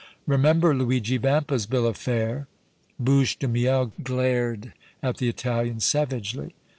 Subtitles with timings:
[0.25, 2.47] Remember Luigi Vampa's bill of fare!"
[2.99, 6.55] Bouche de Miel glared at the Italian savagely.